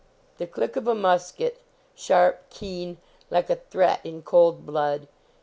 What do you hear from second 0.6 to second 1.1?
of a